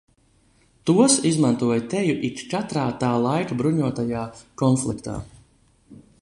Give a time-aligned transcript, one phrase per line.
[0.89, 4.25] Tos izmantoja teju ikkatrā tā laika bruņotajā
[4.63, 5.21] konfliktā.